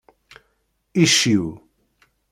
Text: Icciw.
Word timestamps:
Icciw. 1.03 1.47